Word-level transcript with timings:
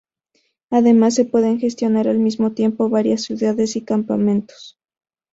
Además 0.71 1.13
se 1.13 1.25
pueden 1.25 1.59
gestionar 1.59 2.07
al 2.07 2.17
mismo 2.17 2.53
tiempo 2.53 2.89
varias 2.89 3.21
ciudades 3.21 3.75
y 3.75 3.81
campamentos. 3.83 4.79